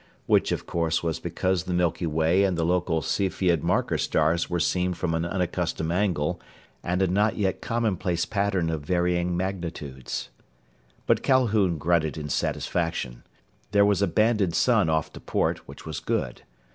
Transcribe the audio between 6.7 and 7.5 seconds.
and a not